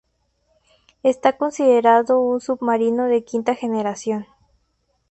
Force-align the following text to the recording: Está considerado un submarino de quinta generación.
Está 1.03 1.37
considerado 1.37 2.19
un 2.21 2.41
submarino 2.41 3.03
de 3.05 3.23
quinta 3.23 3.53
generación. 3.53 4.25